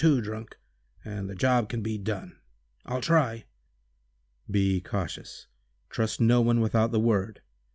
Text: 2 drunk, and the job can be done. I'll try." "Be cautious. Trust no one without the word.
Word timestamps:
2 0.01 0.19
drunk, 0.19 0.57
and 1.05 1.29
the 1.29 1.35
job 1.35 1.69
can 1.69 1.83
be 1.83 1.95
done. 1.95 2.39
I'll 2.87 3.01
try." 3.01 3.45
"Be 4.49 4.81
cautious. 4.81 5.45
Trust 5.91 6.19
no 6.19 6.41
one 6.41 6.59
without 6.59 6.89
the 6.91 6.99
word. 6.99 7.43